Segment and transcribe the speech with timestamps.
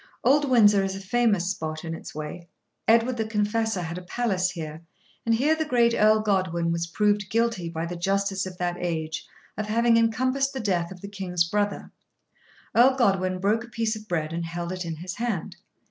[0.23, 2.47] Old Windsor is a famous spot in its way.
[2.87, 4.81] Edward the Confessor had a palace here,
[5.27, 9.27] and here the great Earl Godwin was proved guilty by the justice of that age
[9.59, 11.91] of having encompassed the death of the King's brother.
[12.75, 15.57] Earl Godwin broke a piece of bread and held it in his hand.